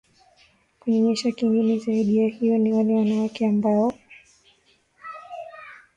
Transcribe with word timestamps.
kunyonyesha 0.79 1.31
kingine 1.31 1.77
zaidi 1.77 2.17
ya 2.17 2.27
hiyo 2.27 2.57
ni 2.57 2.73
wale 2.73 2.93
wanawake 2.93 3.45
ambao 3.47 3.93